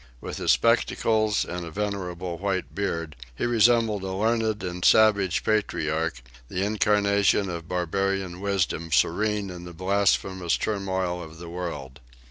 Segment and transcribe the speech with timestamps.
[0.19, 6.23] With his spectacles and a venerable white beard, he resembled a learned and savage patriarch,
[6.47, 11.99] the incarnation of barbarian wisdom serene in the blasphemous turmoil of the world.